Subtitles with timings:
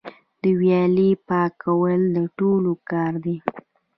[0.41, 3.35] د ویالې پاکول د ټولو کار دی؟